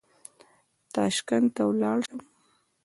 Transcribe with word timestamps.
تاشکند 0.93 1.47
ته 1.55 1.63
ولاړ 1.69 1.97
شم. 2.07 2.19